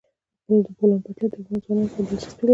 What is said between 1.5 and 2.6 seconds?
ځوانانو لپاره دلچسپي لري.